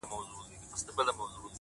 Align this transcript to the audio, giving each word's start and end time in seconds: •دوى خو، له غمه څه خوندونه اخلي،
•دوى 0.03 0.09
خو، 0.11 0.19
له 0.25 0.31
غمه 0.57 0.77
څه 0.85 0.91
خوندونه 0.95 1.11
اخلي، 1.25 1.47